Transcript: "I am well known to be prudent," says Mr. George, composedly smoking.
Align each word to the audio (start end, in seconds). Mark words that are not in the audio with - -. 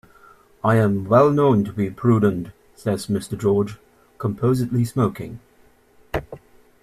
"I 0.63 0.77
am 0.77 1.05
well 1.05 1.29
known 1.29 1.63
to 1.63 1.71
be 1.71 1.91
prudent," 1.91 2.47
says 2.73 3.05
Mr. 3.05 3.37
George, 3.39 3.77
composedly 4.17 4.83
smoking. 4.83 5.39